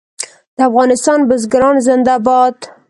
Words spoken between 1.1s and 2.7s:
بزګران زنده باد.